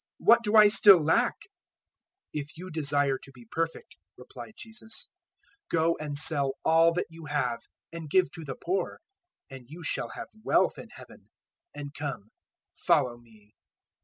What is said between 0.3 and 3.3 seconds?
do I still lack?" 019:021 "If you desire